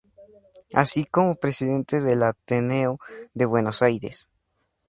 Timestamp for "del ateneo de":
2.01-3.45